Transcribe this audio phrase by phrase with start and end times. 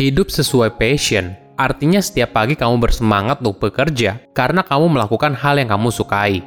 [0.00, 5.68] Hidup sesuai passion, artinya setiap pagi kamu bersemangat untuk bekerja karena kamu melakukan hal yang
[5.68, 6.40] kamu sukai.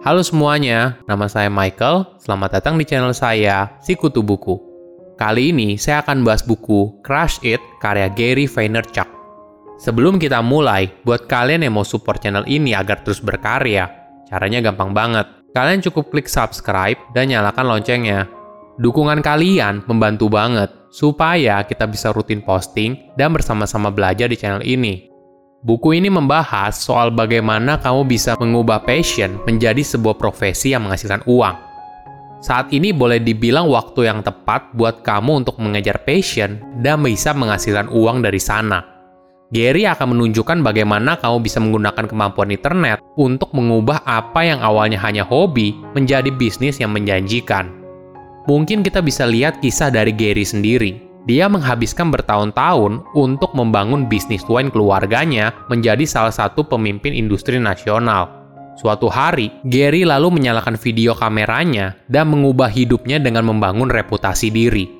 [0.00, 2.16] Halo semuanya, nama saya Michael.
[2.16, 4.56] Selamat datang di channel saya, Sikutu Buku.
[5.20, 9.04] Kali ini saya akan bahas buku Crush It karya Gary Vaynerchuk.
[9.76, 13.84] Sebelum kita mulai, buat kalian yang mau support channel ini agar terus berkarya,
[14.32, 15.28] caranya gampang banget.
[15.52, 18.32] Kalian cukup klik subscribe dan nyalakan loncengnya.
[18.80, 25.08] Dukungan kalian membantu banget supaya kita bisa rutin posting dan bersama-sama belajar di channel ini.
[25.64, 31.56] Buku ini membahas soal bagaimana kamu bisa mengubah passion menjadi sebuah profesi yang menghasilkan uang.
[32.42, 37.86] Saat ini boleh dibilang waktu yang tepat buat kamu untuk mengejar passion dan bisa menghasilkan
[37.94, 38.82] uang dari sana.
[39.52, 45.22] Gary akan menunjukkan bagaimana kamu bisa menggunakan kemampuan internet untuk mengubah apa yang awalnya hanya
[45.22, 47.81] hobi menjadi bisnis yang menjanjikan.
[48.50, 50.98] Mungkin kita bisa lihat kisah dari Gary sendiri.
[51.22, 58.42] Dia menghabiskan bertahun-tahun untuk membangun bisnis wine keluarganya menjadi salah satu pemimpin industri nasional.
[58.74, 64.90] Suatu hari, Gary lalu menyalakan video kameranya dan mengubah hidupnya dengan membangun reputasi diri.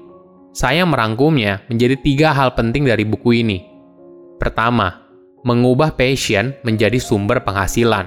[0.55, 3.59] Saya merangkumnya menjadi tiga hal penting dari buku ini.
[4.39, 5.03] Pertama,
[5.43, 8.07] mengubah passion menjadi sumber penghasilan.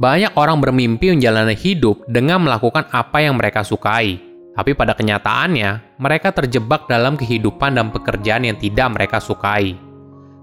[0.00, 6.32] Banyak orang bermimpi menjalani hidup dengan melakukan apa yang mereka sukai, tapi pada kenyataannya, mereka
[6.32, 9.76] terjebak dalam kehidupan dan pekerjaan yang tidak mereka sukai.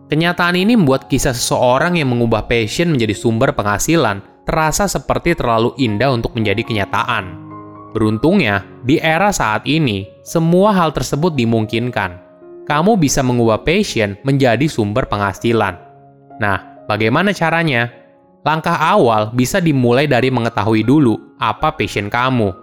[0.05, 6.13] Kenyataan ini membuat kisah seseorang yang mengubah passion menjadi sumber penghasilan terasa seperti terlalu indah
[6.13, 7.41] untuk menjadi kenyataan.
[7.97, 12.21] Beruntungnya, di era saat ini, semua hal tersebut dimungkinkan.
[12.69, 15.73] Kamu bisa mengubah passion menjadi sumber penghasilan.
[16.37, 17.89] Nah, bagaimana caranya?
[18.45, 22.62] Langkah awal bisa dimulai dari mengetahui dulu apa passion kamu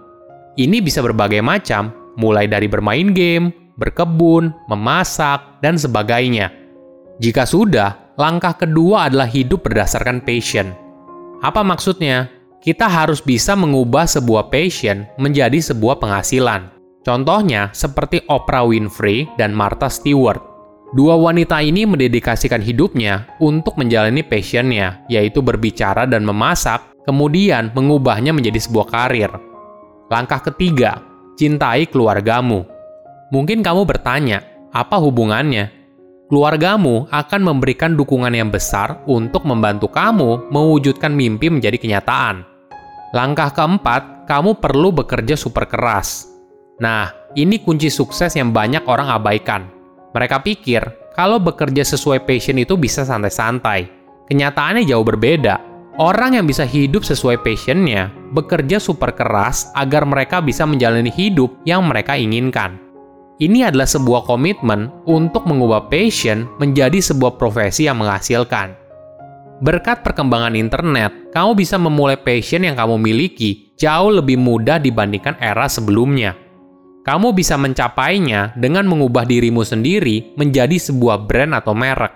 [0.59, 6.51] ini bisa berbagai macam, mulai dari bermain game, berkebun, memasak, dan sebagainya.
[7.21, 10.73] Jika sudah, langkah kedua adalah hidup berdasarkan passion.
[11.41, 12.29] Apa maksudnya?
[12.61, 16.69] Kita harus bisa mengubah sebuah passion menjadi sebuah penghasilan.
[17.01, 20.37] Contohnya seperti Oprah Winfrey dan Martha Stewart.
[20.93, 28.61] Dua wanita ini mendedikasikan hidupnya untuk menjalani passionnya, yaitu berbicara dan memasak, kemudian mengubahnya menjadi
[28.61, 29.50] sebuah karir.
[30.11, 30.99] Langkah ketiga,
[31.39, 32.67] cintai keluargamu.
[33.31, 34.43] Mungkin kamu bertanya,
[34.75, 35.71] apa hubungannya?
[36.27, 42.43] Keluargamu akan memberikan dukungan yang besar untuk membantu kamu mewujudkan mimpi menjadi kenyataan.
[43.15, 46.27] Langkah keempat, kamu perlu bekerja super keras.
[46.83, 49.71] Nah, ini kunci sukses yang banyak orang abaikan.
[50.11, 50.83] Mereka pikir
[51.15, 53.87] kalau bekerja sesuai passion itu bisa santai-santai.
[54.27, 60.63] Kenyataannya jauh berbeda Orang yang bisa hidup sesuai passionnya bekerja super keras agar mereka bisa
[60.63, 62.79] menjalani hidup yang mereka inginkan.
[63.41, 68.77] Ini adalah sebuah komitmen untuk mengubah passion menjadi sebuah profesi yang menghasilkan.
[69.61, 75.69] Berkat perkembangan internet, kamu bisa memulai passion yang kamu miliki jauh lebih mudah dibandingkan era
[75.69, 76.33] sebelumnya.
[77.01, 82.13] Kamu bisa mencapainya dengan mengubah dirimu sendiri menjadi sebuah brand atau merek.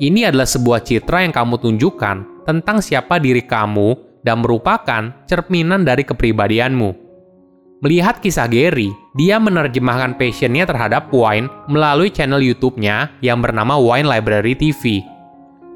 [0.00, 6.02] Ini adalah sebuah citra yang kamu tunjukkan tentang siapa diri kamu dan merupakan cerminan dari
[6.02, 7.08] kepribadianmu.
[7.78, 14.58] Melihat kisah Gary, dia menerjemahkan passionnya terhadap wine melalui channel YouTube-nya yang bernama Wine Library
[14.58, 14.98] TV.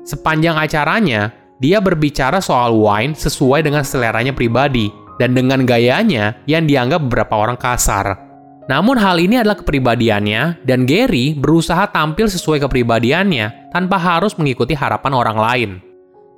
[0.03, 1.31] Sepanjang acaranya,
[1.63, 4.91] dia berbicara soal wine sesuai dengan seleranya pribadi
[5.23, 8.19] dan dengan gayanya yang dianggap beberapa orang kasar.
[8.67, 15.13] Namun hal ini adalah kepribadiannya dan Gary berusaha tampil sesuai kepribadiannya tanpa harus mengikuti harapan
[15.15, 15.71] orang lain.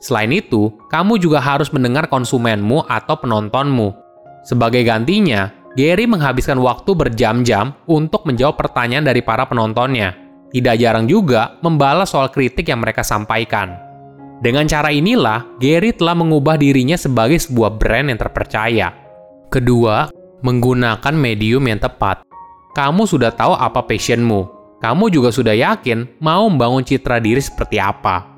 [0.03, 3.95] Selain itu, kamu juga harus mendengar konsumenmu atau penontonmu.
[4.45, 10.15] Sebagai gantinya, Gary menghabiskan waktu berjam-jam untuk menjawab pertanyaan dari para penontonnya.
[10.55, 13.75] Tidak jarang juga membalas soal kritik yang mereka sampaikan.
[14.39, 18.93] Dengan cara inilah, Gary telah mengubah dirinya sebagai sebuah brand yang terpercaya.
[19.51, 20.13] Kedua,
[20.45, 22.23] menggunakan medium yang tepat.
[22.77, 24.53] Kamu sudah tahu apa passionmu.
[24.85, 28.29] Kamu juga sudah yakin mau membangun citra diri seperti apa.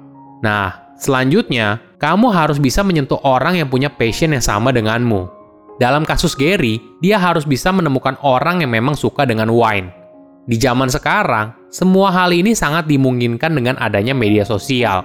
[0.47, 5.29] Nah, Selanjutnya, kamu harus bisa menyentuh orang yang punya passion yang sama denganmu.
[5.77, 9.93] Dalam kasus Gary, dia harus bisa menemukan orang yang memang suka dengan wine.
[10.49, 15.05] Di zaman sekarang, semua hal ini sangat dimungkinkan dengan adanya media sosial.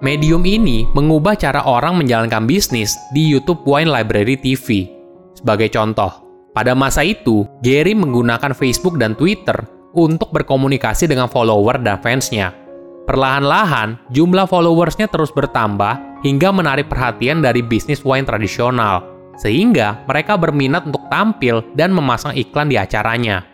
[0.00, 4.88] Medium ini mengubah cara orang menjalankan bisnis di YouTube Wine Library TV.
[5.36, 6.24] Sebagai contoh,
[6.56, 12.65] pada masa itu, Gary menggunakan Facebook dan Twitter untuk berkomunikasi dengan follower dan fansnya
[13.06, 19.06] Perlahan-lahan, jumlah followersnya terus bertambah hingga menarik perhatian dari bisnis wine tradisional,
[19.38, 23.46] sehingga mereka berminat untuk tampil dan memasang iklan di acaranya.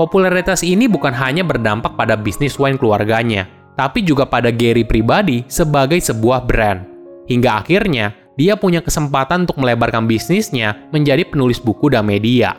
[0.00, 3.44] Popularitas ini bukan hanya berdampak pada bisnis wine keluarganya,
[3.76, 6.80] tapi juga pada Gary pribadi sebagai sebuah brand.
[7.28, 12.56] Hingga akhirnya, dia punya kesempatan untuk melebarkan bisnisnya menjadi penulis buku dan media.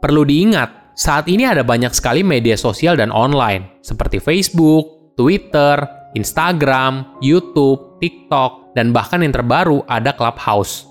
[0.00, 5.82] Perlu diingat, saat ini ada banyak sekali media sosial dan online, seperti Facebook, Twitter,
[6.14, 10.86] Instagram, YouTube, TikTok, dan bahkan yang terbaru ada Clubhouse.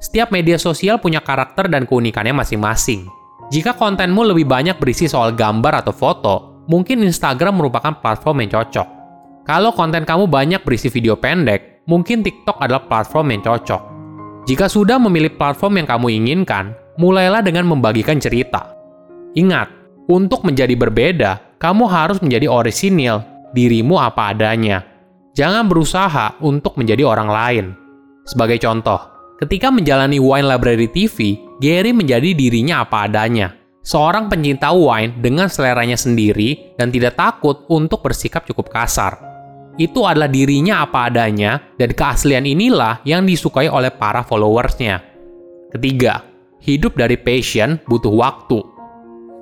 [0.00, 3.04] Setiap media sosial punya karakter dan keunikannya masing-masing.
[3.52, 8.88] Jika kontenmu lebih banyak berisi soal gambar atau foto, mungkin Instagram merupakan platform yang cocok.
[9.44, 13.82] Kalau konten kamu banyak berisi video pendek, mungkin TikTok adalah platform yang cocok.
[14.48, 18.72] Jika sudah memilih platform yang kamu inginkan, mulailah dengan membagikan cerita.
[19.36, 19.68] Ingat,
[20.08, 24.84] untuk menjadi berbeda, kamu harus menjadi orisinil, dirimu apa adanya.
[25.32, 27.66] Jangan berusaha untuk menjadi orang lain.
[28.28, 29.00] Sebagai contoh,
[29.40, 33.56] ketika menjalani Wine Library TV, Gary menjadi dirinya apa adanya.
[33.80, 39.26] Seorang pencinta wine dengan seleranya sendiri dan tidak takut untuk bersikap cukup kasar
[39.76, 45.04] itu adalah dirinya apa adanya, dan keaslian inilah yang disukai oleh para followersnya.
[45.68, 46.24] Ketiga,
[46.64, 48.75] hidup dari passion butuh waktu.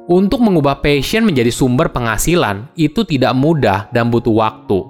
[0.05, 4.85] Untuk mengubah passion menjadi sumber penghasilan, itu tidak mudah dan butuh waktu.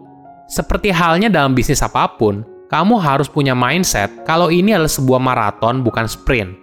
[0.50, 5.86] Seperti halnya dalam bisnis apa pun, kamu harus punya mindset kalau ini adalah sebuah maraton
[5.86, 6.58] bukan sprint.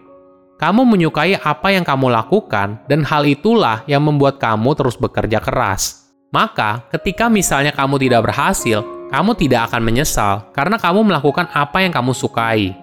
[0.60, 6.12] Kamu menyukai apa yang kamu lakukan, dan hal itulah yang membuat kamu terus bekerja keras.
[6.36, 8.84] Maka, ketika misalnya kamu tidak berhasil,
[9.16, 12.76] kamu tidak akan menyesal karena kamu melakukan apa yang kamu sukai.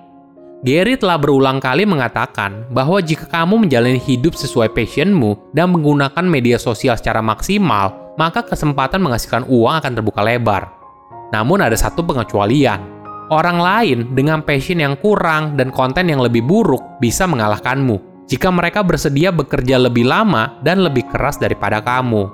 [0.58, 6.58] Gary telah berulang kali mengatakan bahwa jika kamu menjalani hidup sesuai passionmu dan menggunakan media
[6.58, 10.66] sosial secara maksimal, maka kesempatan menghasilkan uang akan terbuka lebar.
[11.31, 12.99] Namun ada satu pengecualian.
[13.31, 18.82] Orang lain dengan passion yang kurang dan konten yang lebih buruk bisa mengalahkanmu jika mereka
[18.82, 22.26] bersedia bekerja lebih lama dan lebih keras daripada kamu.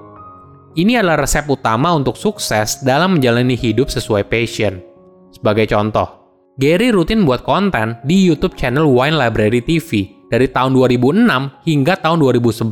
[0.80, 4.80] Ini adalah resep utama untuk sukses dalam menjalani hidup sesuai passion.
[5.28, 6.23] Sebagai contoh,
[6.54, 11.26] Gary rutin buat konten di YouTube channel Wine Library TV dari tahun 2006
[11.66, 12.70] hingga tahun 2011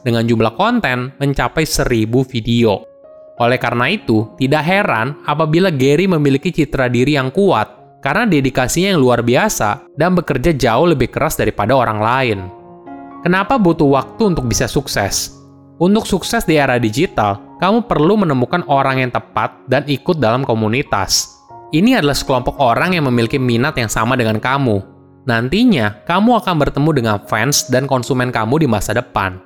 [0.00, 2.88] dengan jumlah konten mencapai 1000 video.
[3.36, 9.00] Oleh karena itu, tidak heran apabila Gary memiliki citra diri yang kuat karena dedikasinya yang
[9.04, 12.38] luar biasa dan bekerja jauh lebih keras daripada orang lain.
[13.20, 15.36] Kenapa butuh waktu untuk bisa sukses?
[15.76, 21.37] Untuk sukses di era digital, kamu perlu menemukan orang yang tepat dan ikut dalam komunitas.
[21.68, 24.80] Ini adalah sekelompok orang yang memiliki minat yang sama dengan kamu.
[25.28, 29.36] Nantinya, kamu akan bertemu dengan fans dan konsumen kamu di masa depan.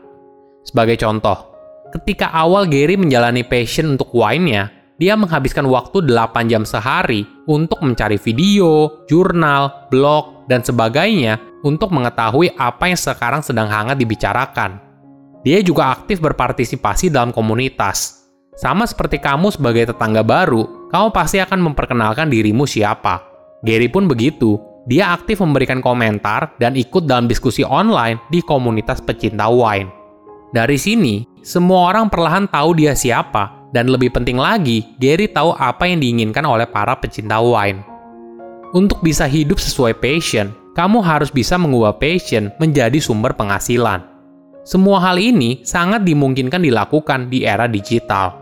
[0.62, 1.50] Sebagai contoh,
[1.90, 4.70] ketika awal Gary menjalani passion untuk wine-nya,
[5.02, 12.54] dia menghabiskan waktu 8 jam sehari untuk mencari video, jurnal, blog, dan sebagainya untuk mengetahui
[12.54, 14.78] apa yang sekarang sedang hangat dibicarakan.
[15.42, 18.22] Dia juga aktif berpartisipasi dalam komunitas.
[18.54, 23.24] Sama seperti kamu sebagai tetangga baru, kamu pasti akan memperkenalkan dirimu siapa.
[23.64, 24.60] Gary pun begitu.
[24.84, 29.88] Dia aktif memberikan komentar dan ikut dalam diskusi online di komunitas pecinta wine.
[30.52, 35.88] Dari sini, semua orang perlahan tahu dia siapa, dan lebih penting lagi, Gary tahu apa
[35.88, 37.80] yang diinginkan oleh para pecinta wine.
[38.74, 44.02] Untuk bisa hidup sesuai passion, kamu harus bisa mengubah passion menjadi sumber penghasilan.
[44.66, 48.41] Semua hal ini sangat dimungkinkan dilakukan di era digital.